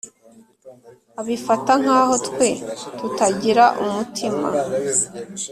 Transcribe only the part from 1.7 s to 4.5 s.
nk’aho twe tutagira umutima